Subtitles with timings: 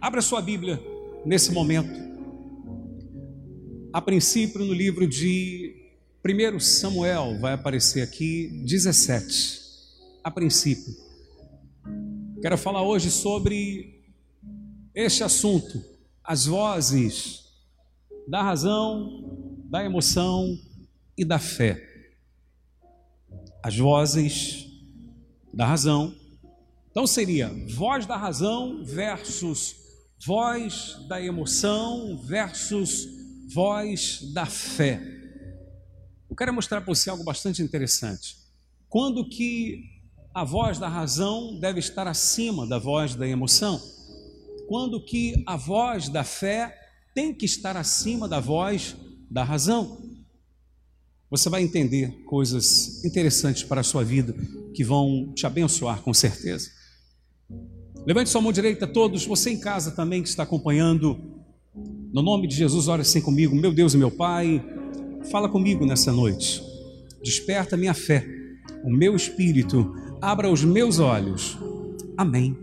[0.00, 0.82] Abra sua Bíblia
[1.26, 2.00] nesse momento.
[3.92, 5.76] A princípio, no livro de
[6.24, 9.60] 1 Samuel, vai aparecer aqui 17.
[10.24, 10.94] A princípio.
[12.40, 14.02] Quero falar hoje sobre
[14.94, 15.84] este assunto,
[16.24, 17.44] as vozes
[18.26, 20.58] da razão, da emoção
[21.14, 21.78] e da fé.
[23.62, 24.66] As vozes
[25.52, 26.14] da razão.
[26.90, 29.89] Então seria voz da razão versus
[30.24, 33.08] voz da emoção versus
[33.52, 35.00] voz da fé.
[36.28, 38.36] Eu quero mostrar para você algo bastante interessante.
[38.88, 40.00] Quando que
[40.34, 43.80] a voz da razão deve estar acima da voz da emoção?
[44.68, 46.78] Quando que a voz da fé
[47.14, 48.94] tem que estar acima da voz
[49.30, 49.98] da razão?
[51.30, 54.34] Você vai entender coisas interessantes para a sua vida
[54.74, 56.70] que vão te abençoar com certeza.
[58.06, 61.20] Levante sua mão direita, todos, você em casa também que está acompanhando.
[62.12, 64.64] No nome de Jesus, ore assim comigo, meu Deus e meu Pai,
[65.30, 66.62] fala comigo nessa noite.
[67.22, 68.26] Desperta minha fé,
[68.82, 71.58] o meu espírito, abra os meus olhos.
[72.16, 72.56] Amém.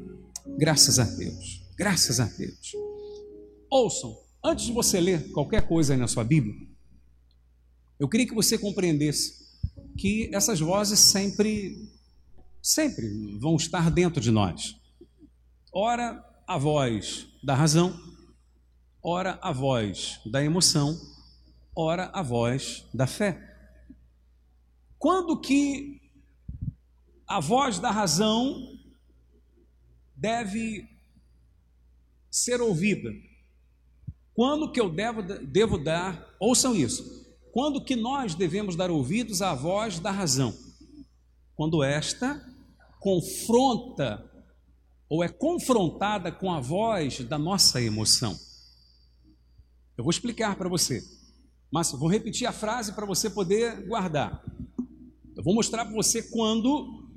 [0.58, 1.64] Graças a Deus.
[1.78, 2.72] Graças a Deus.
[3.70, 6.56] Ouçam, antes de você ler qualquer coisa aí na sua Bíblia,
[8.00, 9.34] eu queria que você compreendesse
[9.98, 11.78] que essas vozes sempre,
[12.62, 14.76] sempre vão estar dentro de nós
[15.80, 17.96] ora a voz da razão,
[19.00, 21.00] ora a voz da emoção,
[21.76, 23.40] ora a voz da fé.
[24.98, 26.02] Quando que
[27.28, 28.76] a voz da razão
[30.16, 30.90] deve
[32.32, 33.12] ser ouvida?
[34.34, 37.04] Quando que eu devo, devo dar, ouçam isso,
[37.52, 40.58] quando que nós devemos dar ouvidos à voz da razão?
[41.56, 42.44] Quando esta
[43.00, 44.37] confronta
[45.10, 48.38] ou é confrontada com a voz da nossa emoção.
[49.98, 51.02] Eu vou explicar para você,
[51.72, 54.44] mas vou repetir a frase para você poder guardar.
[55.36, 57.08] Eu vou mostrar para você quando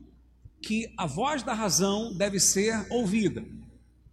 [0.62, 3.44] que a voz da razão deve ser ouvida.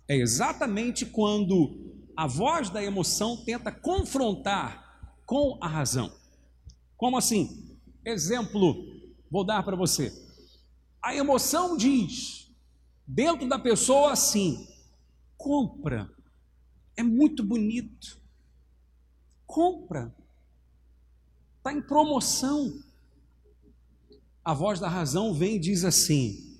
[0.07, 6.11] É exatamente quando a voz da emoção tenta confrontar com a razão.
[6.95, 7.77] Como assim?
[8.05, 8.75] Exemplo,
[9.29, 10.11] vou dar para você.
[11.03, 12.36] A emoção diz:
[13.07, 14.67] dentro da pessoa assim:
[15.37, 16.11] compra,
[16.95, 18.19] é muito bonito,
[19.45, 20.13] compra,
[21.57, 22.83] está em promoção.
[24.43, 26.59] A voz da razão vem e diz assim: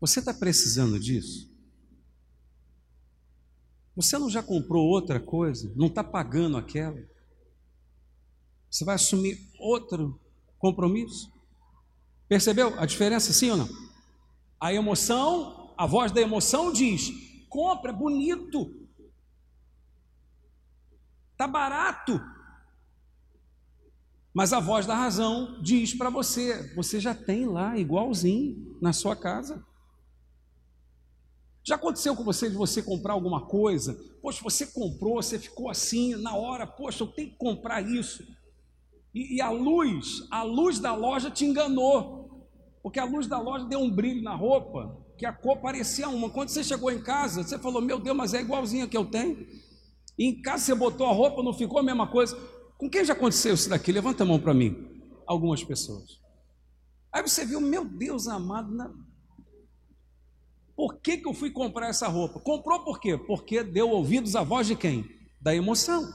[0.00, 1.50] Você está precisando disso?
[3.94, 5.70] Você não já comprou outra coisa?
[5.76, 6.98] Não está pagando aquela?
[8.70, 10.18] Você vai assumir outro
[10.58, 11.30] compromisso?
[12.26, 13.91] Percebeu a diferença, sim ou não?
[14.62, 17.10] A emoção, a voz da emoção diz:
[17.48, 18.88] compra, é bonito,
[21.36, 22.20] tá barato.
[24.32, 29.16] Mas a voz da razão diz para você: você já tem lá igualzinho na sua
[29.16, 29.66] casa.
[31.64, 33.94] Já aconteceu com você de você comprar alguma coisa?
[34.22, 38.22] Poxa, você comprou, você ficou assim na hora, poxa, eu tenho que comprar isso.
[39.12, 42.21] E, e a luz, a luz da loja te enganou
[42.82, 46.28] porque a luz da loja deu um brilho na roupa, que a cor parecia uma.
[46.28, 49.46] Quando você chegou em casa, você falou: Meu Deus, mas é igualzinha que eu tenho.
[50.18, 52.36] E em casa você botou a roupa, não ficou a mesma coisa.
[52.76, 53.92] Com quem já aconteceu isso daqui?
[53.92, 55.00] Levanta a mão para mim.
[55.26, 56.20] Algumas pessoas.
[57.12, 58.90] Aí você viu, meu Deus amado, na...
[60.74, 62.40] por que, que eu fui comprar essa roupa?
[62.40, 63.16] Comprou por quê?
[63.16, 65.04] Porque deu ouvidos à voz de quem?
[65.40, 66.10] Da emoção.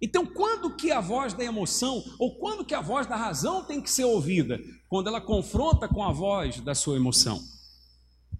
[0.00, 3.80] Então, quando que a voz da emoção ou quando que a voz da razão tem
[3.80, 4.60] que ser ouvida?
[4.88, 7.40] Quando ela confronta com a voz da sua emoção.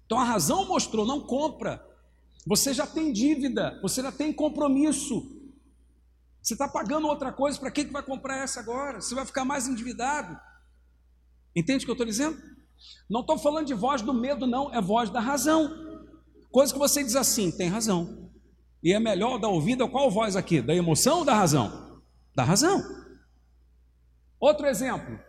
[0.05, 1.83] Então, a razão mostrou, não compra.
[2.45, 5.35] Você já tem dívida, você já tem compromisso.
[6.41, 9.01] Você está pagando outra coisa, para que, que vai comprar essa agora?
[9.01, 10.39] Você vai ficar mais endividado.
[11.55, 12.39] Entende o que eu estou dizendo?
[13.09, 15.71] Não estou falando de voz do medo, não, é voz da razão.
[16.51, 18.24] Coisa que você diz assim, tem razão.
[18.85, 20.61] E é melhor dar ouvido a qual voz aqui?
[20.61, 22.03] Da emoção ou da razão?
[22.35, 22.83] Da razão.
[24.39, 25.19] Outro exemplo.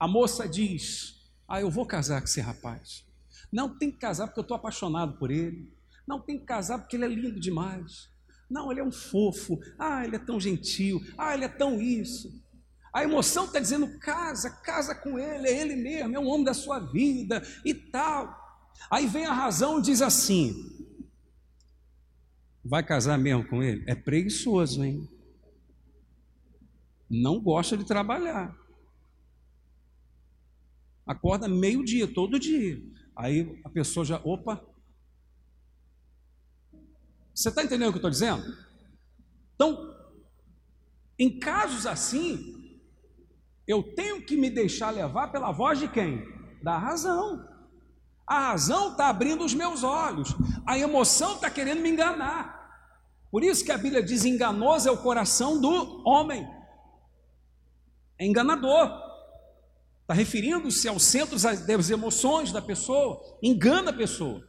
[0.00, 3.04] A moça diz: Ah, eu vou casar com esse rapaz.
[3.52, 5.70] Não tem que casar porque eu estou apaixonado por ele.
[6.06, 8.08] Não tem que casar porque ele é lindo demais.
[8.48, 9.60] Não, ele é um fofo.
[9.78, 11.02] Ah, ele é tão gentil.
[11.18, 12.32] Ah, ele é tão isso.
[12.94, 16.54] A emoção está dizendo: casa, casa com ele, é ele mesmo, é o homem da
[16.54, 18.47] sua vida e tal.
[18.90, 20.78] Aí vem a razão e diz assim:
[22.64, 23.84] Vai casar mesmo com ele?
[23.86, 25.08] É preguiçoso, hein?
[27.08, 28.54] Não gosta de trabalhar.
[31.06, 32.78] Acorda meio-dia, todo dia.
[33.16, 34.62] Aí a pessoa já, opa.
[37.34, 38.44] Você está entendendo o que eu estou dizendo?
[39.54, 39.96] Então,
[41.18, 42.80] em casos assim,
[43.66, 46.22] eu tenho que me deixar levar pela voz de quem?
[46.62, 47.47] Da razão.
[48.28, 50.34] A razão está abrindo os meus olhos,
[50.66, 52.58] a emoção está querendo me enganar.
[53.30, 56.46] Por isso que a Bíblia diz: enganoso é o coração do homem,
[58.18, 59.08] é enganador.
[60.02, 64.42] Está referindo-se ao centro das emoções da pessoa, engana a pessoa.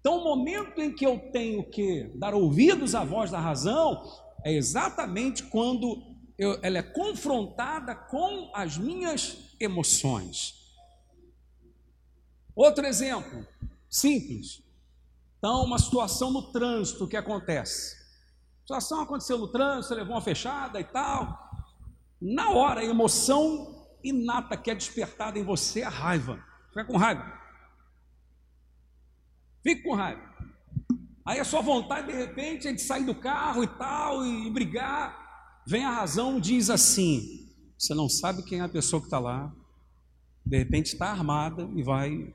[0.00, 4.02] Então, o momento em que eu tenho que dar ouvidos à voz da razão
[4.44, 6.02] é exatamente quando
[6.38, 10.61] eu, ela é confrontada com as minhas emoções.
[12.54, 13.46] Outro exemplo,
[13.88, 14.62] simples.
[15.38, 17.96] Então, uma situação no trânsito que acontece.
[17.96, 21.50] A situação aconteceu no trânsito, levou uma fechada e tal.
[22.20, 26.42] Na hora, a emoção inata que é despertada em você é a raiva.
[26.68, 27.40] Fica com raiva.
[29.62, 30.32] Fica com raiva.
[31.24, 34.50] Aí a sua vontade, de repente, é de sair do carro e tal, e, e
[34.50, 35.62] brigar.
[35.66, 37.42] Vem a razão, diz assim:
[37.78, 39.52] você não sabe quem é a pessoa que está lá.
[40.46, 42.32] De repente está armada e vai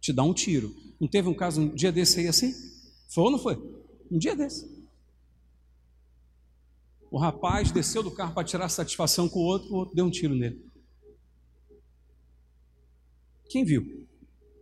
[0.00, 0.74] te dar um tiro.
[1.00, 2.52] Não teve um caso um dia desse aí assim?
[3.08, 3.56] Foi ou não foi?
[4.10, 4.80] Um dia desse.
[7.10, 10.10] O rapaz desceu do carro para tirar satisfação com o outro, o outro deu um
[10.10, 10.64] tiro nele.
[13.48, 14.06] Quem viu?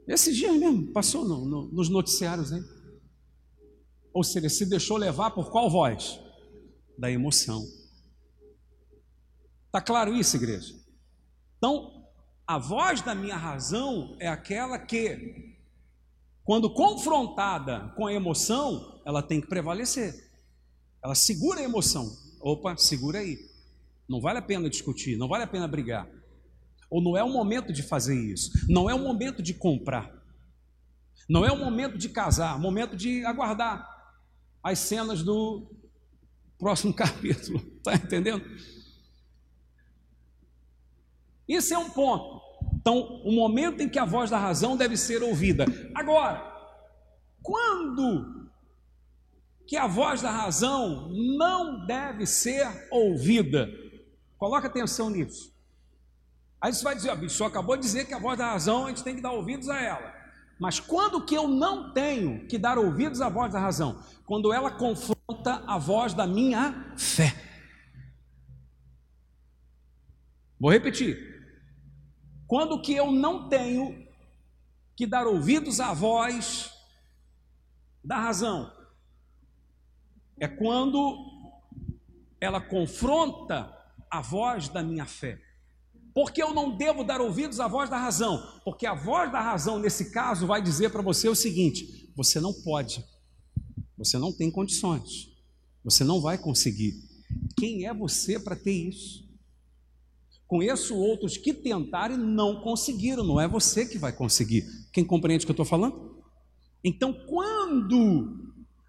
[0.06, 2.64] Esse dia mesmo, passou no, no, nos noticiários, hein?
[4.14, 6.18] Ou seja, se deixou levar por qual voz?
[6.96, 7.62] Da emoção.
[9.66, 10.74] Está claro isso, igreja?
[11.58, 11.97] Então,
[12.48, 15.54] a voz da minha razão é aquela que,
[16.42, 20.14] quando confrontada com a emoção, ela tem que prevalecer.
[21.04, 22.10] Ela segura a emoção.
[22.40, 23.38] Opa, segura aí.
[24.08, 26.08] Não vale a pena discutir, não vale a pena brigar.
[26.88, 28.50] Ou não é o momento de fazer isso.
[28.66, 30.10] Não é o momento de comprar.
[31.28, 33.86] Não é o momento de casar, é momento de aguardar
[34.62, 35.70] as cenas do
[36.58, 37.58] próximo capítulo.
[37.76, 38.42] Está entendendo?
[41.48, 42.40] Isso é um ponto.
[42.74, 45.64] Então, o momento em que a voz da razão deve ser ouvida.
[45.94, 46.42] Agora,
[47.42, 48.38] quando
[49.68, 53.68] que a voz da razão não deve ser ouvida.
[54.38, 55.54] Coloca atenção nisso.
[56.58, 58.88] Aí você vai dizer, ó, bicho, acabou de dizer que a voz da razão a
[58.88, 60.14] gente tem que dar ouvidos a ela.
[60.58, 64.02] Mas quando que eu não tenho que dar ouvidos à voz da razão?
[64.24, 67.34] Quando ela confronta a voz da minha fé.
[70.58, 71.27] Vou repetir.
[72.48, 74.04] Quando que eu não tenho
[74.96, 76.72] que dar ouvidos à voz
[78.02, 78.76] da razão?
[80.40, 81.16] é quando
[82.40, 83.72] ela confronta
[84.10, 85.40] a voz da minha fé.
[86.14, 88.60] Porque eu não devo dar ouvidos à voz da razão?
[88.64, 92.52] Porque a voz da razão, nesse caso, vai dizer para você o seguinte: você não
[92.52, 93.04] pode,
[93.96, 95.30] você não tem condições,
[95.84, 96.94] você não vai conseguir.
[97.56, 99.27] Quem é você para ter isso?
[100.48, 104.64] Conheço outros que tentaram e não conseguiram, não é você que vai conseguir.
[104.90, 106.16] Quem compreende o que eu estou falando?
[106.82, 108.48] Então, quando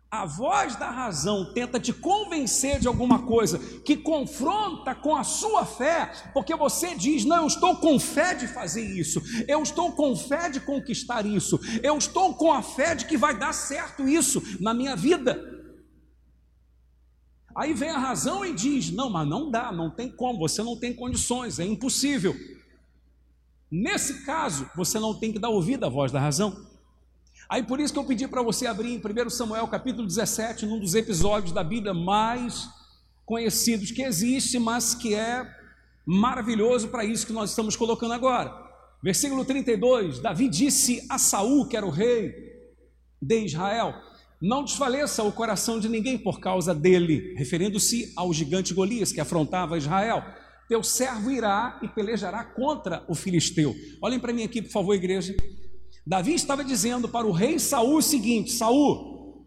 [0.10, 5.66] a voz da razão tenta te convencer de alguma coisa que confronta com a sua
[5.66, 10.16] fé, porque você diz: Não, eu estou com fé de fazer isso, eu estou com
[10.16, 14.42] fé de conquistar isso, eu estou com a fé de que vai dar certo isso
[14.62, 15.59] na minha vida.
[17.60, 20.78] Aí vem a razão e diz: Não, mas não dá, não tem como, você não
[20.80, 22.34] tem condições, é impossível.
[23.70, 26.66] Nesse caso, você não tem que dar ouvido à voz da razão.
[27.50, 30.80] Aí por isso que eu pedi para você abrir em 1 Samuel capítulo 17, num
[30.80, 32.70] dos episódios da Bíblia mais
[33.26, 35.46] conhecidos que existe, mas que é
[36.06, 38.54] maravilhoso para isso que nós estamos colocando agora.
[39.04, 42.34] Versículo 32, Davi disse a Saul, que era o rei
[43.22, 43.94] de Israel:
[44.42, 49.78] Não desfaleça o coração de ninguém por causa dele, referindo-se ao gigante Golias que afrontava
[49.78, 50.24] Israel.
[50.70, 53.76] Teu servo irá e pelejará contra o filisteu.
[54.02, 55.36] Olhem para mim aqui, por favor, igreja.
[56.08, 59.46] Davi estava dizendo para o rei Saul o seguinte: Saul,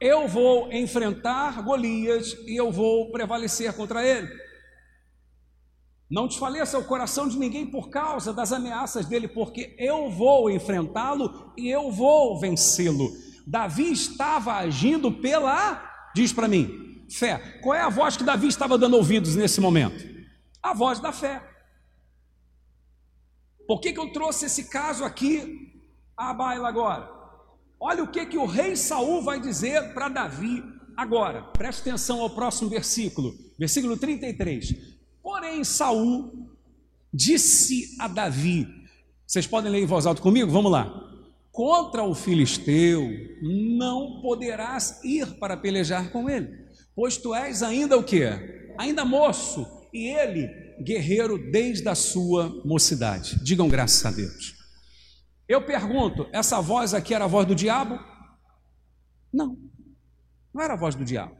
[0.00, 4.28] eu vou enfrentar Golias e eu vou prevalecer contra ele.
[6.10, 11.52] Não desfaleça o coração de ninguém por causa das ameaças dele, porque eu vou enfrentá-lo
[11.58, 13.10] e eu vou vencê-lo.
[13.46, 17.60] Davi estava agindo pela, diz para mim, fé.
[17.62, 20.04] Qual é a voz que Davi estava dando ouvidos nesse momento?
[20.62, 21.42] A voz da fé.
[23.66, 25.72] Por que, que eu trouxe esse caso aqui
[26.16, 27.08] à baila agora?
[27.80, 30.62] Olha o que, que o rei Saul vai dizer para Davi
[30.96, 31.42] agora.
[31.42, 34.74] Preste atenção ao próximo versículo, versículo 33.
[35.22, 36.50] Porém, Saul
[37.12, 38.66] disse a Davi:
[39.26, 40.50] Vocês podem ler em voz alta comigo?
[40.50, 41.11] Vamos lá.
[41.52, 43.10] Contra o filisteu
[43.76, 46.48] não poderás ir para pelejar com ele,
[46.96, 48.24] pois tu és ainda o que?
[48.78, 50.48] Ainda moço, e ele
[50.82, 53.38] guerreiro desde a sua mocidade.
[53.44, 54.54] Digam graças a Deus.
[55.46, 58.00] Eu pergunto, essa voz aqui era a voz do diabo?
[59.30, 59.58] Não,
[60.54, 61.36] não era a voz do diabo.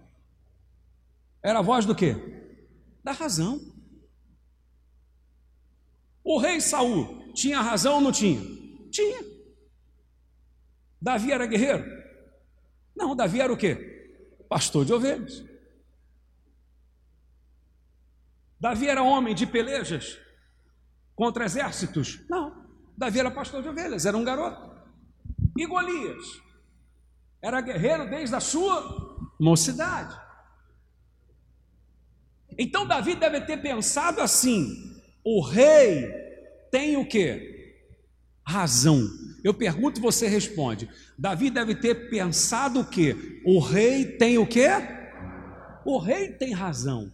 [1.42, 2.14] Era a voz do quê?
[3.02, 3.58] Da razão.
[6.22, 8.40] O rei Saul tinha razão ou não tinha?
[8.90, 9.31] Tinha.
[11.02, 11.84] Davi era guerreiro?
[12.94, 14.14] Não, Davi era o quê?
[14.48, 15.44] Pastor de ovelhas.
[18.60, 20.16] Davi era homem de pelejas
[21.16, 22.20] contra exércitos?
[22.30, 22.64] Não.
[22.96, 24.70] Davi era pastor de ovelhas, era um garoto.
[25.58, 26.40] E Golias?
[27.42, 30.16] Era guerreiro desde a sua mocidade.
[32.56, 36.08] Então Davi deve ter pensado assim: o rei
[36.70, 37.74] tem o que?
[38.46, 39.21] Razão.
[39.42, 40.88] Eu pergunto você responde.
[41.18, 43.42] Davi deve ter pensado o que?
[43.44, 44.68] O rei tem o que?
[45.84, 47.12] O rei tem razão.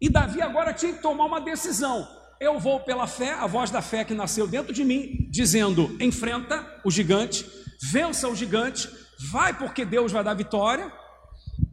[0.00, 2.06] E Davi agora tinha que tomar uma decisão.
[2.38, 6.80] Eu vou pela fé, a voz da fé que nasceu dentro de mim, dizendo: enfrenta
[6.84, 7.46] o gigante,
[7.90, 8.90] vença o gigante,
[9.30, 10.92] vai porque Deus vai dar vitória,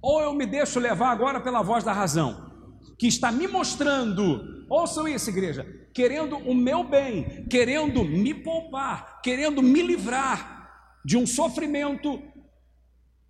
[0.02, 2.50] ou eu me deixo levar agora pela voz da razão,
[2.98, 5.64] que está me mostrando, ouçam isso, igreja,
[5.94, 12.22] querendo o meu bem, querendo me poupar, querendo me livrar de um sofrimento,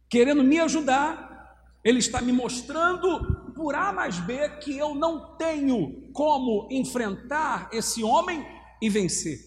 [0.09, 6.09] querendo me ajudar, ele está me mostrando por A mais B que eu não tenho
[6.13, 8.45] como enfrentar esse homem
[8.81, 9.39] e vencer.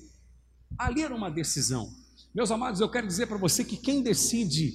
[0.78, 1.88] Ali era uma decisão.
[2.34, 4.74] Meus amados, eu quero dizer para você que quem decide,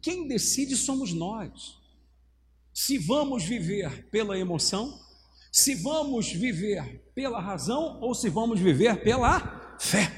[0.00, 1.78] quem decide somos nós.
[2.72, 4.98] Se vamos viver pela emoção,
[5.54, 10.10] se vamos viver pela razão ou se vamos viver pela fé.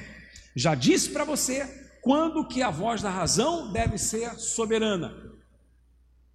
[0.57, 1.67] Já disse para você
[2.01, 5.15] quando que a voz da razão deve ser soberana.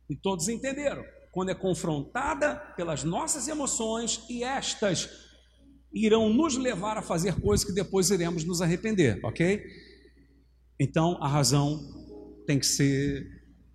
[0.07, 5.09] E todos entenderam quando é confrontada pelas nossas emoções e estas
[5.91, 9.63] irão nos levar a fazer coisas que depois iremos nos arrepender, ok?
[10.79, 11.79] Então a razão
[12.45, 13.25] tem que ser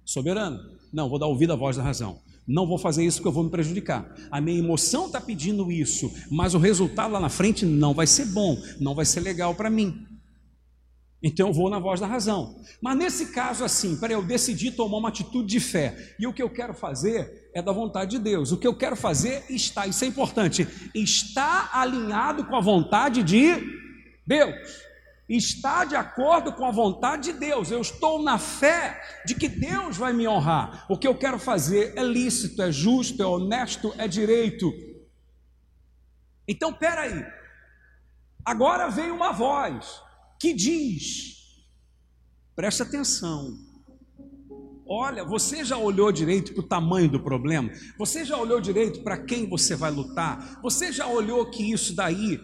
[0.05, 0.57] soberana.
[0.93, 2.23] Não, vou dar ouvido à voz da razão.
[2.47, 4.15] Não vou fazer isso porque eu vou me prejudicar.
[4.31, 8.27] A minha emoção está pedindo isso, mas o resultado lá na frente não vai ser
[8.27, 10.07] bom, não vai ser legal para mim.
[11.23, 12.61] Então eu vou na voz da razão.
[12.81, 16.43] Mas nesse caso, assim, para eu decidir tomar uma atitude de fé, e o que
[16.43, 18.53] eu quero fazer é da vontade de Deus.
[18.53, 23.57] O que eu quero fazer está, isso é importante, está alinhado com a vontade de
[24.25, 24.55] Deus.
[25.29, 27.71] Está de acordo com a vontade de Deus.
[27.71, 30.87] Eu estou na fé de que Deus vai me honrar.
[30.89, 34.73] O que eu quero fazer é lícito, é justo, é honesto, é direito.
[36.47, 37.25] Então, peraí.
[38.45, 40.01] Agora vem uma voz
[40.39, 41.65] que diz:
[42.55, 43.59] preste atenção.
[44.89, 47.69] Olha, você já olhou direito para o tamanho do problema?
[47.99, 50.61] Você já olhou direito para quem você vai lutar?
[50.63, 52.39] Você já olhou que isso daí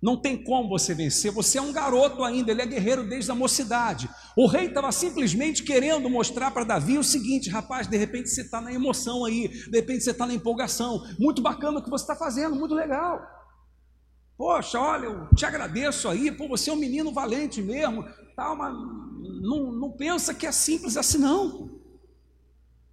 [0.00, 1.32] não tem como você vencer?
[1.32, 4.08] Você é um garoto ainda, ele é guerreiro desde a mocidade.
[4.36, 8.60] O rei estava simplesmente querendo mostrar para Davi o seguinte: rapaz, de repente você está
[8.60, 11.02] na emoção aí, de repente você está na empolgação.
[11.18, 13.20] Muito bacana o que você está fazendo, muito legal.
[14.36, 18.04] Poxa, olha, eu te agradeço aí, pô, você é um menino valente mesmo,
[18.36, 18.74] tal, mas
[19.40, 21.70] não, não pensa que é simples assim, não.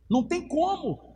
[0.10, 1.13] Não tem como.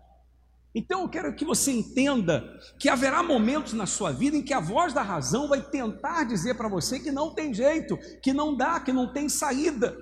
[0.76, 2.44] Então eu quero que você entenda
[2.78, 6.56] que haverá momentos na sua vida em que a voz da razão vai tentar dizer
[6.56, 9.98] para você que não tem jeito, que não dá, que não tem saída.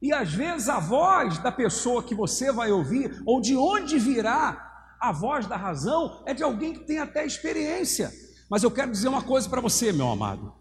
[0.00, 4.64] E às vezes a voz da pessoa que você vai ouvir, ou de onde virá
[5.00, 8.12] a voz da razão é de alguém que tem até experiência.
[8.50, 10.52] Mas eu quero dizer uma coisa para você, meu amado.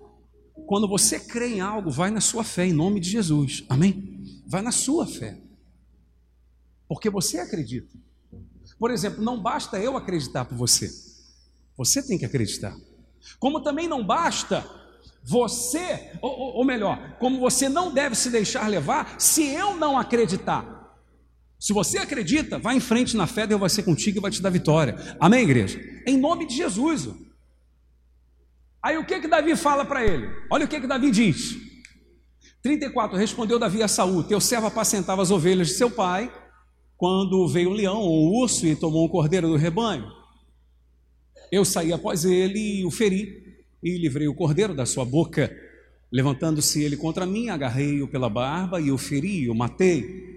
[0.65, 3.63] Quando você crê em algo, vai na sua fé, em nome de Jesus.
[3.69, 4.21] Amém?
[4.47, 5.46] Vai na sua fé.
[6.87, 7.97] Porque você acredita.
[8.79, 10.89] Por exemplo, não basta eu acreditar por você.
[11.77, 12.75] Você tem que acreditar.
[13.39, 14.65] Como também não basta
[15.23, 20.77] você, ou, ou melhor, como você não deve se deixar levar se eu não acreditar.
[21.59, 24.41] Se você acredita, vá em frente na fé, Deus vai ser contigo e vai te
[24.41, 24.95] dar vitória.
[25.19, 25.79] Amém, igreja?
[26.05, 27.09] Em nome de Jesus.
[28.81, 30.29] Aí o que que Davi fala para ele?
[30.51, 31.57] Olha o que que Davi diz.
[32.61, 36.31] 34, respondeu Davi a Saul, teu servo apacentava as ovelhas de seu pai,
[36.97, 40.11] quando veio um leão ou um urso e tomou um cordeiro do rebanho.
[41.51, 43.45] Eu saí após ele e o feri,
[43.81, 45.55] e livrei o cordeiro da sua boca.
[46.11, 50.27] Levantando-se ele contra mim, agarrei-o pela barba e o feri, o matei.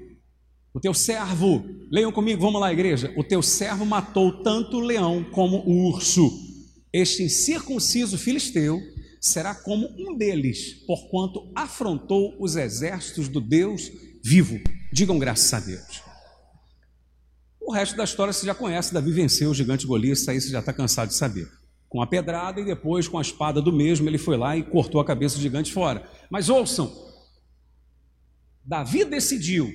[0.72, 3.12] O teu servo, leiam comigo, vamos lá, igreja.
[3.16, 6.30] O teu servo matou tanto o leão como o urso.
[6.92, 8.80] Este incircunciso filisteu
[9.20, 13.90] será como um deles, porquanto afrontou os exércitos do Deus
[14.22, 14.60] vivo.
[14.92, 16.09] Digam graças a Deus.
[17.70, 20.48] O resto da história você já conhece: Davi venceu o gigante Golias, isso aí você
[20.48, 21.48] já está cansado de saber.
[21.88, 25.00] Com a pedrada e depois com a espada do mesmo, ele foi lá e cortou
[25.00, 26.04] a cabeça do gigante fora.
[26.28, 26.92] Mas ouçam,
[28.64, 29.70] Davi decidiu: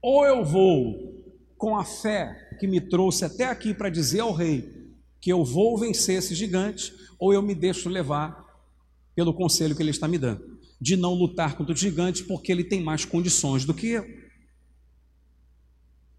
[0.00, 1.24] ou eu vou
[1.58, 5.76] com a fé que me trouxe até aqui para dizer ao rei que eu vou
[5.76, 8.44] vencer esse gigante, ou eu me deixo levar
[9.12, 12.62] pelo conselho que ele está me dando, de não lutar contra o gigante, porque ele
[12.62, 14.23] tem mais condições do que eu.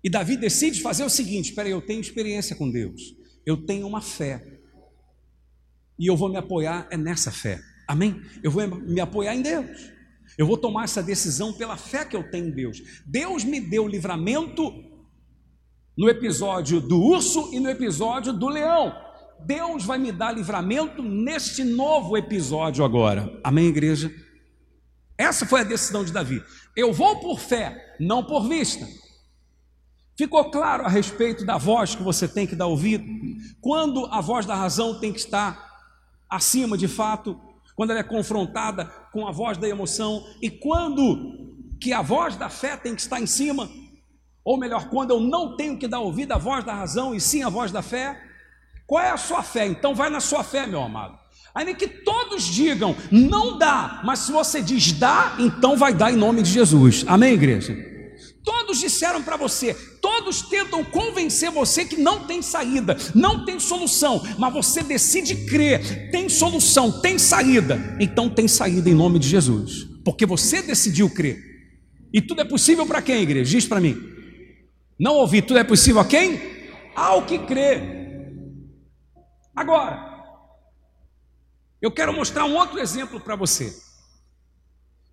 [0.05, 4.01] E Davi decide fazer o seguinte: espera eu tenho experiência com Deus, eu tenho uma
[4.01, 4.59] fé,
[5.97, 8.21] e eu vou me apoiar é nessa fé, amém?
[8.43, 9.91] Eu vou me apoiar em Deus,
[10.37, 13.01] eu vou tomar essa decisão pela fé que eu tenho em Deus.
[13.03, 14.71] Deus me deu livramento
[15.97, 18.93] no episódio do urso e no episódio do leão.
[19.43, 23.39] Deus vai me dar livramento neste novo episódio agora.
[23.43, 24.13] Amém, igreja?
[25.17, 26.43] Essa foi a decisão de Davi.
[26.75, 28.85] Eu vou por fé, não por vista.
[30.17, 33.05] Ficou claro a respeito da voz que você tem que dar ouvido?
[33.59, 35.65] Quando a voz da razão tem que estar
[36.29, 37.37] acima de fato,
[37.75, 42.49] quando ela é confrontada com a voz da emoção, e quando que a voz da
[42.49, 43.69] fé tem que estar em cima,
[44.43, 47.43] ou melhor, quando eu não tenho que dar ouvido à voz da razão e sim
[47.43, 48.17] à voz da fé,
[48.87, 49.67] qual é a sua fé?
[49.67, 51.19] Então vai na sua fé, meu amado.
[51.53, 56.15] Ainda que todos digam, não dá, mas se você diz dá, então vai dar em
[56.15, 57.03] nome de Jesus.
[57.07, 57.94] Amém, igreja?
[58.45, 64.21] Todos disseram para você, todos tentam convencer você que não tem saída, não tem solução,
[64.37, 67.97] mas você decide crer, tem solução, tem saída.
[67.99, 71.43] Então tem saída em nome de Jesus, porque você decidiu crer.
[72.13, 73.49] E tudo é possível para quem, igreja?
[73.49, 73.97] Diz para mim.
[74.99, 76.39] Não ouvi, tudo é possível a quem?
[76.95, 77.81] Ao que crê.
[79.55, 80.23] Agora,
[81.81, 83.75] eu quero mostrar um outro exemplo para você.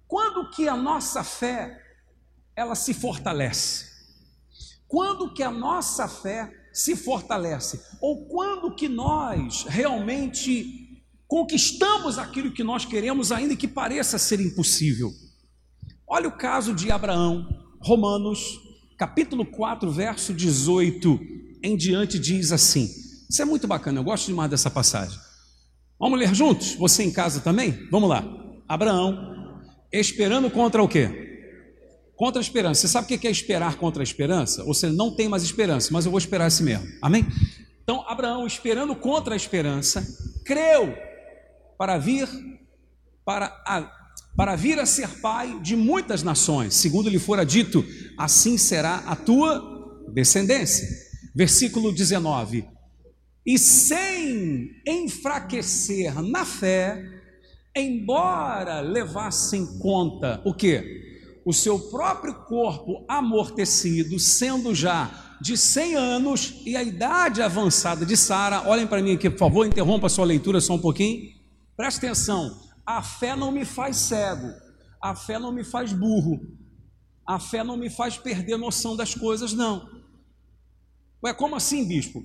[0.07, 1.82] Quando que a nossa fé
[2.57, 3.87] ela se fortalece?
[4.87, 7.81] Quando que a nossa fé se fortalece?
[8.01, 15.11] Ou quando que nós realmente conquistamos aquilo que nós queremos, ainda que pareça ser impossível?
[16.07, 17.49] Olha o caso de Abraão,
[17.81, 18.61] Romanos,
[18.99, 21.19] capítulo 4, verso 18
[21.63, 22.87] em diante diz assim:
[23.33, 25.19] isso é muito bacana, eu gosto demais dessa passagem.
[25.99, 26.75] Vamos ler juntos?
[26.75, 27.89] Você em casa também?
[27.91, 28.23] Vamos lá.
[28.69, 29.17] Abraão,
[29.91, 31.32] esperando contra o quê?
[32.23, 32.83] Contra a esperança.
[32.83, 34.63] Você sabe o que é esperar contra a esperança?
[34.63, 36.87] Ou não tem mais esperança, mas eu vou esperar esse mesmo.
[37.03, 37.27] Amém?
[37.83, 40.07] Então, Abraão, esperando contra a esperança,
[40.45, 40.95] creu
[41.77, 42.29] para vir
[43.25, 43.91] para a,
[44.37, 47.85] para vir a ser pai de muitas nações, segundo lhe fora dito,
[48.17, 50.87] assim será a tua descendência.
[51.35, 52.65] Versículo 19:
[53.45, 57.03] e sem enfraquecer na fé,
[57.77, 61.11] embora levasse em conta o que?
[61.45, 68.17] O seu próprio corpo amortecido, sendo já de 100 anos e a idade avançada de
[68.17, 68.69] Sara.
[68.69, 71.33] Olhem para mim aqui, por favor, interrompa a sua leitura só um pouquinho.
[71.77, 72.61] Preste atenção.
[72.87, 74.49] A fé não me faz cego,
[75.01, 76.41] a fé não me faz burro,
[77.27, 79.89] a fé não me faz perder noção das coisas, não.
[81.25, 82.25] Ué, como assim, bispo?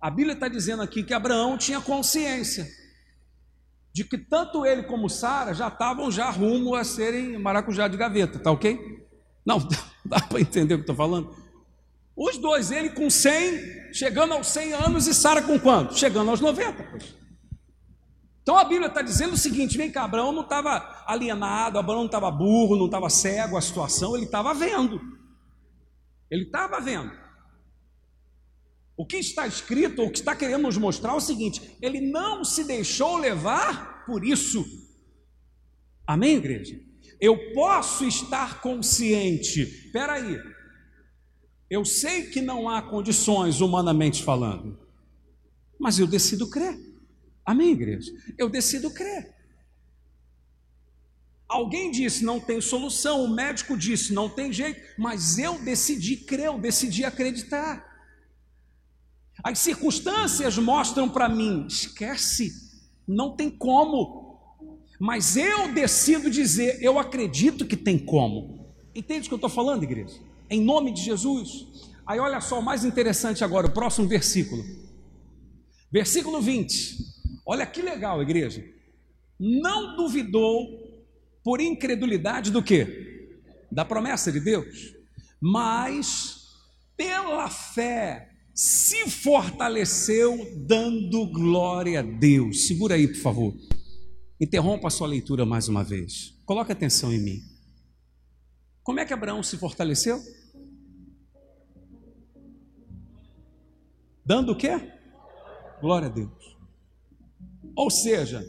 [0.00, 2.66] A Bíblia está dizendo aqui que Abraão tinha consciência
[3.98, 8.38] de que tanto ele como Sara já estavam já rumo a serem maracujá de gaveta,
[8.38, 8.78] tá ok?
[9.44, 9.58] Não,
[10.06, 11.34] dá para entender o que estou falando?
[12.16, 15.98] Os dois, ele com 100, chegando aos 100 anos, e Sara com quanto?
[15.98, 16.80] Chegando aos 90.
[16.80, 17.16] Pois.
[18.40, 22.06] Então a Bíblia está dizendo o seguinte: vem cá, Abraão não estava alienado, Abraão não
[22.06, 25.00] estava burro, não estava cego a situação, ele estava vendo.
[26.30, 27.10] Ele estava vendo.
[28.98, 32.44] O que está escrito, o que está querendo nos mostrar é o seguinte: ele não
[32.44, 34.66] se deixou levar por isso.
[36.04, 36.80] Amém, igreja?
[37.20, 40.36] Eu posso estar consciente, peraí,
[41.70, 44.76] eu sei que não há condições humanamente falando,
[45.78, 46.76] mas eu decido crer.
[47.46, 48.12] Amém, igreja?
[48.36, 49.32] Eu decido crer.
[51.48, 56.46] Alguém disse não tem solução, o médico disse não tem jeito, mas eu decidi crer,
[56.46, 57.87] eu decidi acreditar.
[59.42, 62.52] As circunstâncias mostram para mim, esquece,
[63.06, 64.28] não tem como.
[64.98, 68.74] Mas eu decido dizer, eu acredito que tem como.
[68.94, 70.18] Entende o que eu estou falando, igreja?
[70.50, 71.66] Em nome de Jesus.
[72.04, 74.64] Aí olha só, o mais interessante agora, o próximo versículo.
[75.90, 76.96] Versículo 20.
[77.46, 78.64] Olha que legal, igreja.
[79.38, 80.66] Não duvidou
[81.44, 83.38] por incredulidade do que?
[83.70, 84.94] Da promessa de Deus.
[85.40, 86.48] Mas
[86.96, 88.27] pela fé
[88.58, 92.66] se fortaleceu dando glória a Deus.
[92.66, 93.54] Segura aí, por favor.
[94.40, 96.36] Interrompa a sua leitura mais uma vez.
[96.44, 97.40] Coloque atenção em mim.
[98.82, 100.20] Como é que Abraão se fortaleceu?
[104.26, 104.90] Dando o quê?
[105.80, 106.56] Glória a Deus.
[107.76, 108.44] Ou seja,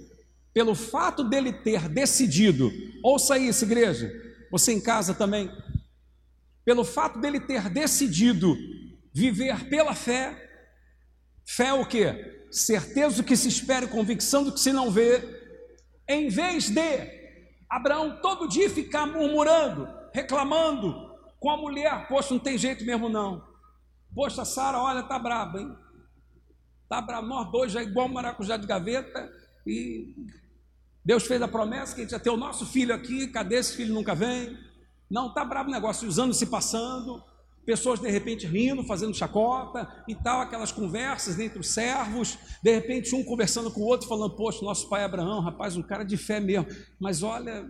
[0.51, 2.71] pelo fato dele ter decidido,
[3.03, 4.11] ouça isso, igreja,
[4.49, 5.51] você em casa também,
[6.65, 8.57] pelo fato dele ter decidido
[9.19, 10.23] viver pela fé,
[11.45, 12.05] fé o que?
[12.49, 15.21] Certeza do que se espera e convicção do que se não vê,
[16.07, 17.19] em vez de
[17.69, 23.43] Abraão todo dia ficar murmurando, reclamando com a mulher, poxa, não tem jeito mesmo não.
[24.15, 25.75] Poxa, Sara, olha, tá braba, hein?
[26.87, 29.29] Tá brava, nós dois já igual maracujá de gaveta
[29.67, 30.15] e
[31.03, 33.75] Deus fez a promessa que a gente ia ter o nosso filho aqui, cadê esse
[33.75, 34.57] filho nunca vem?
[35.11, 37.23] Não, tá bravo o negócio, os anos se passando,
[37.65, 43.13] pessoas de repente rindo, fazendo chacota e tal, aquelas conversas entre os servos, de repente
[43.15, 46.39] um conversando com o outro, falando, poxa, nosso pai Abraão, rapaz, um cara de fé
[46.39, 46.67] mesmo,
[46.99, 47.69] mas olha,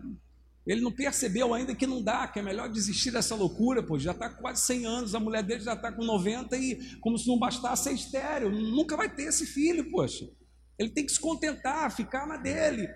[0.66, 4.12] ele não percebeu ainda que não dá, que é melhor desistir dessa loucura, pô, já
[4.12, 7.28] está com quase 100 anos, a mulher dele já está com 90 e como se
[7.28, 10.30] não bastasse ser estéreo, nunca vai ter esse filho, poxa.
[10.78, 12.88] Ele tem que se contentar, ficar na dele.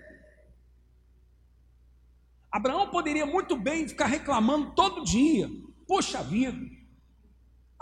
[2.50, 5.50] Abraão poderia muito bem ficar reclamando todo dia.
[5.86, 6.56] Poxa vida,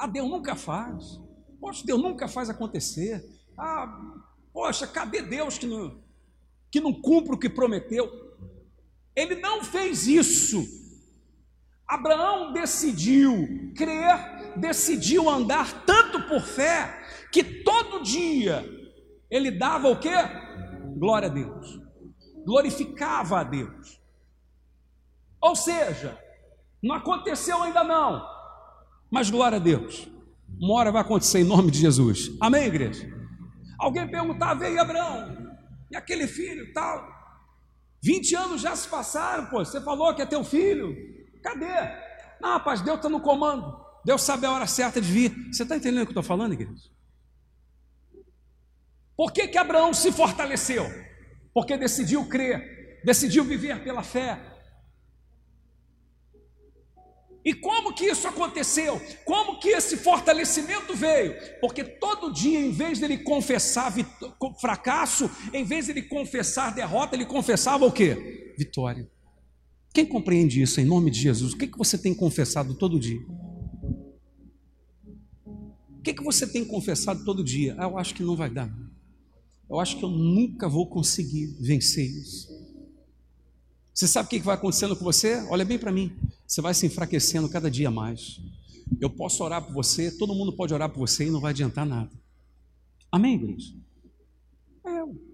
[0.03, 1.21] ah, Deus nunca faz.
[1.61, 3.25] Poxa, Deus nunca faz acontecer.
[3.57, 4.17] Ah,
[4.53, 6.03] poxa, cadê Deus que não,
[6.73, 8.11] que não cumpre o que prometeu?
[9.15, 10.67] Ele não fez isso.
[11.87, 18.65] Abraão decidiu crer, decidiu andar tanto por fé, que todo dia
[19.31, 20.17] ele dava o quê?
[20.97, 21.81] Glória a Deus.
[22.45, 24.01] Glorificava a Deus.
[25.41, 26.19] Ou seja,
[26.83, 28.32] não aconteceu ainda não,
[29.13, 30.09] mas glória a Deus.
[30.59, 32.31] Uma hora vai acontecer em nome de Jesus.
[32.41, 33.07] Amém, igreja?
[33.79, 35.55] Alguém perguntava, veio Abraão,
[35.91, 37.07] e aquele filho tal.
[38.03, 39.63] 20 anos já se passaram, pô.
[39.63, 40.97] Você falou que é teu filho.
[41.43, 41.67] Cadê?
[42.41, 43.77] Não, rapaz, Deus está no comando.
[44.03, 45.53] Deus sabe a hora certa de vir.
[45.53, 46.91] Você está entendendo o que eu estou falando, igreja?
[49.15, 50.87] Por que, que Abraão se fortaleceu?
[51.53, 54.41] Porque decidiu crer, decidiu viver pela fé,
[57.45, 59.01] e como que isso aconteceu?
[59.25, 61.35] Como que esse fortalecimento veio?
[61.61, 63.93] Porque todo dia, em vez dele confessar
[64.61, 68.55] fracasso, em vez dele confessar derrota, ele confessava o quê?
[68.57, 69.11] Vitória.
[69.93, 71.53] Quem compreende isso em nome de Jesus?
[71.53, 73.21] O que, que você tem confessado todo dia?
[75.45, 77.75] O que, que você tem confessado todo dia?
[77.79, 78.73] Ah, eu acho que não vai dar.
[79.69, 82.52] Eu acho que eu nunca vou conseguir vencer isso.
[83.95, 85.47] Você sabe o que vai acontecendo com você?
[85.51, 86.17] Olha bem para mim.
[86.47, 88.41] Você vai se enfraquecendo cada dia mais.
[89.01, 91.87] Eu posso orar por você, todo mundo pode orar por você e não vai adiantar
[91.87, 92.11] nada.
[93.11, 93.75] Amém, igreja?
[94.85, 95.33] É.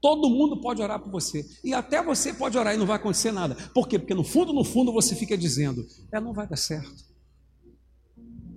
[0.00, 1.44] Todo mundo pode orar por você.
[1.64, 3.54] E até você pode orar e não vai acontecer nada.
[3.74, 3.98] Por quê?
[3.98, 7.04] Porque no fundo, no fundo, você fica dizendo: é, não vai dar certo.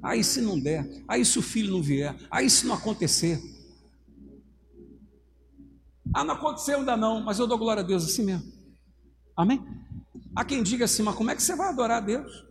[0.01, 3.41] Aí se não der, aí se o filho não vier, aí se não acontecer.
[6.13, 8.51] Ah, não aconteceu ainda não, mas eu dou glória a Deus assim mesmo.
[9.35, 9.63] Amém?
[10.35, 12.45] Há quem diga assim, mas como é que você vai adorar a Deus?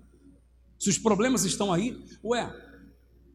[0.79, 2.53] Se os problemas estão aí, ué,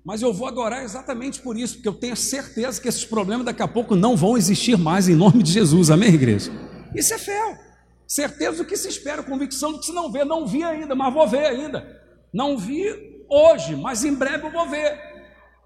[0.05, 3.61] mas eu vou adorar exatamente por isso, porque eu tenho certeza que esses problemas daqui
[3.61, 6.51] a pouco não vão existir mais em nome de Jesus, amém, igreja?
[6.95, 7.59] Isso é fé,
[8.07, 11.13] certeza do que se espera, convicção do que se não vê, não vi ainda, mas
[11.13, 12.01] vou ver ainda,
[12.33, 12.85] não vi
[13.29, 14.99] hoje, mas em breve eu vou ver,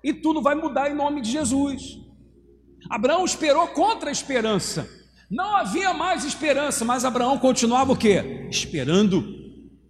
[0.03, 1.99] e tudo vai mudar em nome de Jesus.
[2.89, 4.89] Abraão esperou contra a esperança.
[5.29, 8.47] Não havia mais esperança, mas Abraão continuava o quê?
[8.49, 9.23] Esperando,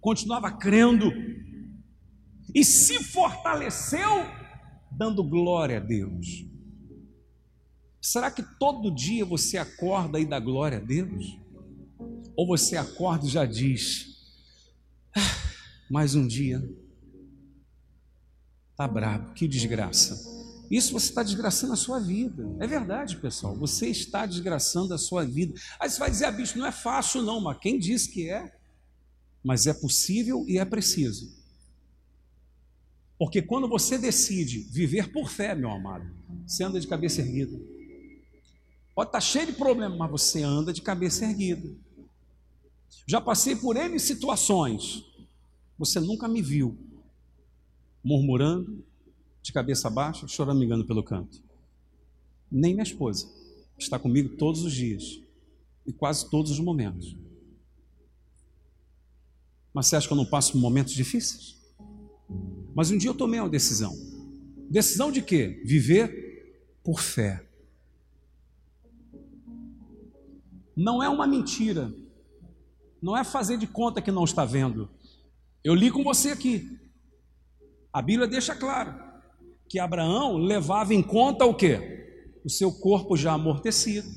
[0.00, 1.12] continuava crendo
[2.54, 4.26] e se fortaleceu
[4.90, 6.44] dando glória a Deus.
[8.00, 11.38] Será que todo dia você acorda e dá glória a Deus?
[12.36, 14.06] Ou você acorda e já diz:
[15.16, 15.20] ah,
[15.90, 16.62] mais um dia,
[18.76, 20.37] tá brabo, que desgraça.
[20.70, 22.44] Isso você está desgraçando a sua vida.
[22.60, 23.56] É verdade, pessoal.
[23.56, 25.58] Você está desgraçando a sua vida.
[25.80, 28.54] Aí você vai dizer, ah, bicho, não é fácil, não, mas quem diz que é?
[29.42, 31.36] Mas é possível e é preciso.
[33.18, 36.08] Porque quando você decide viver por fé, meu amado,
[36.46, 37.58] você anda de cabeça erguida.
[38.94, 41.68] Pode estar cheio de problemas, mas você anda de cabeça erguida.
[43.06, 45.04] Já passei por N situações.
[45.78, 46.76] Você nunca me viu
[48.04, 48.84] murmurando,
[49.48, 51.42] de cabeça baixa, chorando me engano pelo canto.
[52.50, 53.26] Nem minha esposa
[53.78, 55.22] está comigo todos os dias
[55.86, 57.16] e quase todos os momentos.
[59.72, 61.56] Mas você acha que eu não passo momentos difíceis?
[62.74, 63.96] Mas um dia eu tomei uma decisão.
[64.68, 65.62] Decisão de quê?
[65.64, 67.48] Viver por fé.
[70.76, 71.90] Não é uma mentira.
[73.00, 74.90] Não é fazer de conta que não está vendo.
[75.64, 76.78] Eu li com você aqui.
[77.90, 79.08] A Bíblia deixa claro
[79.68, 82.40] que Abraão levava em conta o quê?
[82.44, 84.08] O seu corpo já amortecido,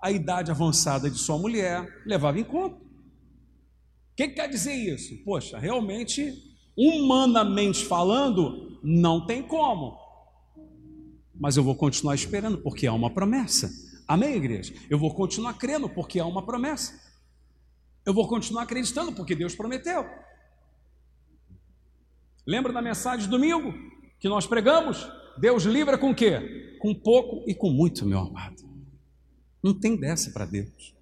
[0.00, 2.76] a idade avançada de sua mulher, levava em conta.
[2.76, 5.24] O que, que quer dizer isso?
[5.24, 6.32] Poxa, realmente,
[6.76, 9.96] humanamente falando, não tem como.
[11.34, 13.70] Mas eu vou continuar esperando, porque há uma promessa.
[14.06, 14.74] Amém, igreja?
[14.90, 16.92] Eu vou continuar crendo, porque há uma promessa.
[18.04, 20.04] Eu vou continuar acreditando, porque Deus prometeu.
[22.46, 23.72] Lembra da mensagem de domingo
[24.24, 25.06] que nós pregamos?
[25.36, 26.78] Deus livra com quê?
[26.80, 28.62] Com pouco e com muito, meu amado.
[29.62, 30.94] Não tem dessa para Deus.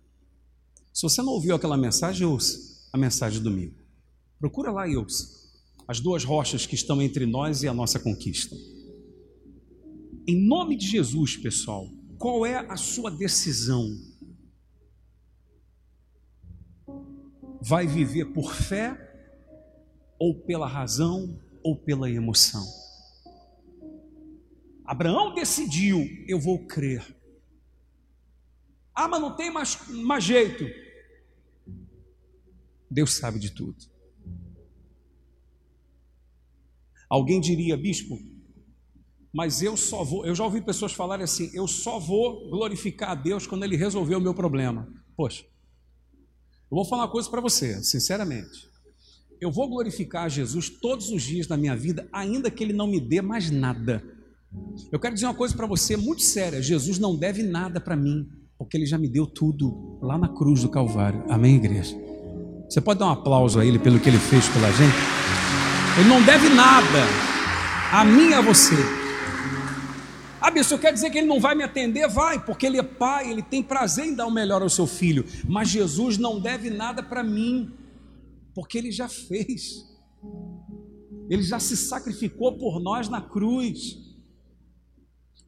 [0.93, 3.77] Se você não ouviu aquela mensagem, ouça a mensagem do domingo.
[4.41, 5.53] Procura lá e ouça.
[5.87, 8.57] As duas rochas que estão entre nós e a nossa conquista.
[10.27, 13.89] Em nome de Jesus, pessoal, qual é a sua decisão?
[17.61, 18.99] Vai viver por fé
[20.19, 22.82] ou pela razão ou pela emoção?
[24.85, 27.17] Abraão decidiu, eu vou crer.
[28.95, 30.65] Ah, mas não tem mais, mais jeito.
[32.91, 33.77] Deus sabe de tudo.
[37.09, 38.19] Alguém diria, bispo,
[39.33, 43.15] mas eu só vou, eu já ouvi pessoas falarem assim, eu só vou glorificar a
[43.15, 44.93] Deus quando Ele resolver o meu problema.
[45.17, 48.71] Poxa, eu vou falar uma coisa para você, sinceramente.
[49.41, 52.87] Eu vou glorificar a Jesus todos os dias da minha vida, ainda que Ele não
[52.87, 54.03] me dê mais nada.
[54.91, 58.29] Eu quero dizer uma coisa para você muito séria: Jesus não deve nada para mim,
[58.59, 61.25] porque Ele já me deu tudo lá na cruz do Calvário.
[61.29, 61.97] Amém, igreja?
[62.69, 64.97] Você pode dar um aplauso a ele pelo que ele fez pela gente?
[65.99, 67.01] Ele não deve nada
[67.93, 68.75] a mim e a você.
[70.41, 72.09] Ah, isso quer dizer que ele não vai me atender?
[72.09, 75.25] Vai, porque ele é pai, ele tem prazer em dar o melhor ao seu filho.
[75.47, 77.71] Mas Jesus não deve nada para mim,
[78.55, 79.85] porque ele já fez.
[81.29, 83.99] Ele já se sacrificou por nós na cruz.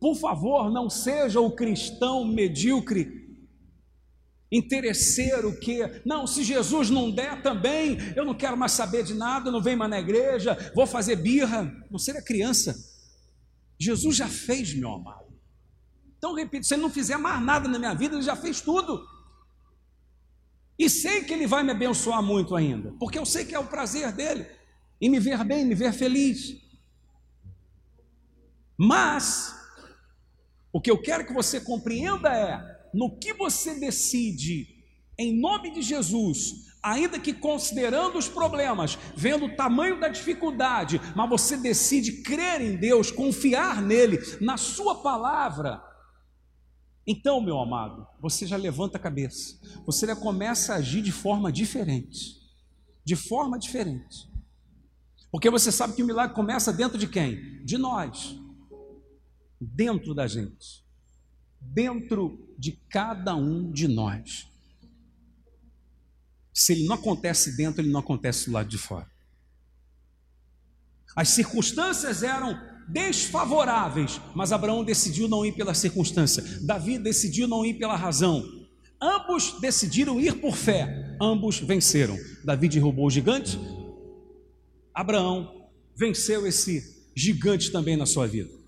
[0.04, 3.26] Por favor, não seja o cristão medíocre
[4.52, 9.50] interesseiro que, não, se Jesus não der também, eu não quero mais saber de nada,
[9.50, 11.74] não venho mais na igreja, vou fazer birra.
[11.90, 12.76] Não seja criança.
[13.80, 15.32] Jesus já fez, meu amado.
[16.18, 19.08] Então, repito, se ele não fizer mais nada na minha vida, ele já fez tudo.
[20.78, 23.68] E sei que ele vai me abençoar muito ainda, porque eu sei que é o
[23.68, 24.46] prazer dele
[25.00, 26.62] em me ver bem, me ver feliz.
[28.76, 29.63] Mas,
[30.74, 32.60] o que eu quero que você compreenda é:
[32.92, 34.66] no que você decide,
[35.16, 41.30] em nome de Jesus, ainda que considerando os problemas, vendo o tamanho da dificuldade, mas
[41.30, 45.80] você decide crer em Deus, confiar nele, na Sua palavra.
[47.06, 49.56] Então, meu amado, você já levanta a cabeça,
[49.86, 52.42] você já começa a agir de forma diferente.
[53.04, 54.28] De forma diferente.
[55.30, 57.64] Porque você sabe que o milagre começa dentro de quem?
[57.64, 58.36] De nós.
[59.66, 60.84] Dentro da gente
[61.72, 64.46] dentro de cada um de nós.
[66.52, 69.08] Se ele não acontece dentro, ele não acontece do lado de fora.
[71.16, 76.42] As circunstâncias eram desfavoráveis, mas Abraão decidiu não ir pela circunstância.
[76.62, 78.44] Davi decidiu não ir pela razão.
[79.00, 81.16] Ambos decidiram ir por fé.
[81.20, 82.16] Ambos venceram.
[82.44, 83.58] Davi derrubou o gigante.
[84.92, 88.63] Abraão venceu esse gigante também na sua vida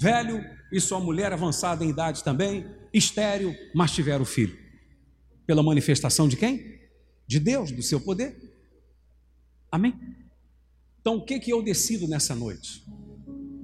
[0.00, 4.58] velho e sua mulher avançada em idade também, estéreo, mas tiveram filho.
[5.46, 6.80] Pela manifestação de quem?
[7.26, 8.34] De Deus, do seu poder.
[9.70, 9.94] Amém?
[11.00, 12.82] Então o que, que eu decido nessa noite?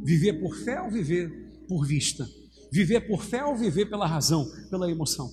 [0.04, 2.28] Viver por fé ou viver por vista?
[2.70, 5.30] Viver por fé ou viver pela razão, pela emoção?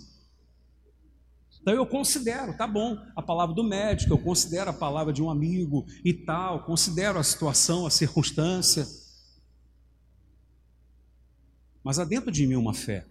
[1.61, 5.29] Então eu considero, tá bom, a palavra do médico, eu considero a palavra de um
[5.29, 8.85] amigo e tal, considero a situação, a circunstância,
[11.83, 13.05] mas há dentro de mim uma fé.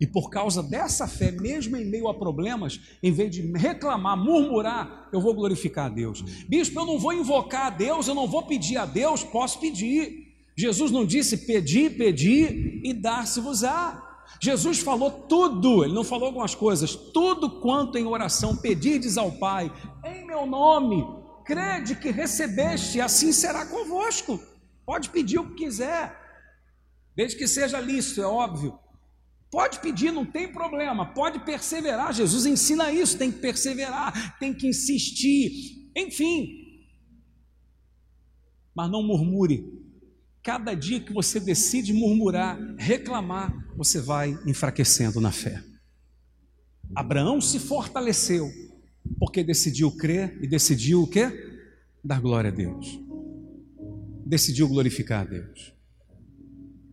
[0.00, 5.08] E por causa dessa fé, mesmo em meio a problemas, em vez de reclamar, murmurar,
[5.12, 6.22] eu vou glorificar a Deus.
[6.48, 10.28] Bispo, eu não vou invocar a Deus, eu não vou pedir a Deus, posso pedir.
[10.56, 14.04] Jesus não disse pedir, pedir e dar-se-vos-á.
[14.40, 19.72] Jesus falou tudo, ele não falou algumas coisas, tudo quanto em oração pedirdes ao Pai,
[20.04, 21.04] em meu nome,
[21.44, 24.38] crede que recebeste, assim será convosco.
[24.86, 26.27] Pode pedir o que quiser
[27.18, 28.78] desde que seja lícito, é óbvio.
[29.50, 32.14] Pode pedir, não tem problema, pode perseverar.
[32.14, 36.64] Jesus ensina isso, tem que perseverar, tem que insistir, enfim.
[38.72, 39.66] mas não murmure.
[40.44, 45.60] Cada dia que você decide murmurar, reclamar, você vai enfraquecendo na fé.
[46.94, 48.48] Abraão se fortaleceu
[49.18, 51.32] porque decidiu crer e decidiu o quê?
[52.04, 53.00] Dar glória a Deus.
[54.24, 55.77] Decidiu glorificar a Deus.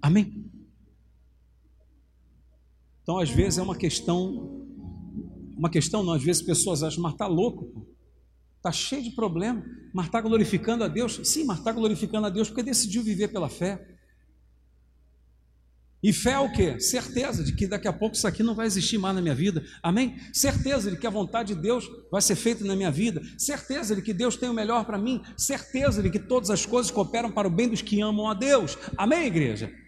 [0.05, 0.45] Amém.
[3.01, 4.67] Então, às vezes é uma questão,
[5.57, 7.87] uma questão não, às vezes pessoas acham, mas está louco,
[8.57, 11.19] está cheio de problema, mas está glorificando a Deus.
[11.23, 13.83] Sim, mas está glorificando a Deus porque decidiu viver pela fé.
[16.03, 16.79] E fé é o quê?
[16.79, 19.65] Certeza de que daqui a pouco isso aqui não vai existir mais na minha vida.
[19.81, 20.19] Amém?
[20.31, 23.23] Certeza de que a vontade de Deus vai ser feita na minha vida.
[23.39, 25.23] Certeza de que Deus tem o melhor para mim.
[25.35, 28.77] Certeza de que todas as coisas cooperam para o bem dos que amam a Deus.
[28.95, 29.84] Amém, igreja?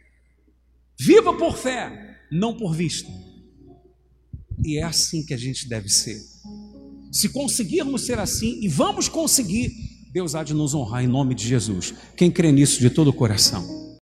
[1.00, 3.10] Viva por fé não por vista.
[4.64, 6.20] E é assim que a gente deve ser.
[7.12, 9.72] Se conseguirmos ser assim, e vamos conseguir,
[10.12, 11.94] Deus há de nos honrar em nome de Jesus.
[12.16, 13.87] Quem crê nisso de todo o coração?